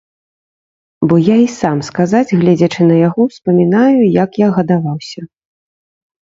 [1.09, 5.21] Бо я і сам, сказаць, гледзячы на яго, успамінаю, як я гадаваўся.